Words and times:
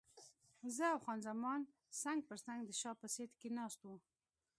زه 0.75 0.85
او 0.93 0.99
خان 1.05 1.19
زمان 1.27 1.59
څنګ 2.03 2.19
پر 2.27 2.37
څنګ 2.45 2.59
د 2.65 2.71
شا 2.81 2.91
په 3.01 3.07
سیټ 3.13 3.31
کې 3.39 3.49
ناست 3.57 3.79
وو. 3.83 3.97